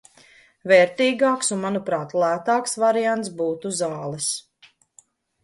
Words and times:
Vērtīgāks 0.69 1.53
un 1.55 1.61
manuprāt 1.65 2.15
lētāks 2.23 2.75
variants 2.85 3.31
būtu 3.43 3.75
zāles. 3.83 4.33